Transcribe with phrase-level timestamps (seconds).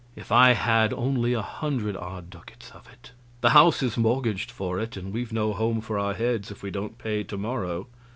[0.15, 3.11] If I had only a hundred odd ducats of it!
[3.41, 6.71] The house is mortgaged for it, and we've no home for our heads if we
[6.71, 7.85] don't pay to morrow.